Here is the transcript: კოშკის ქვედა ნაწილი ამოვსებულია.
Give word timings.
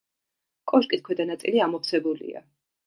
კოშკის 0.71 1.05
ქვედა 1.11 1.29
ნაწილი 1.31 1.65
ამოვსებულია. 1.69 2.45